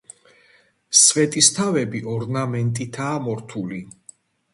სვეტისთავები 0.99 2.01
ორნამენტითაა 2.13 3.21
მორთული. 3.27 3.79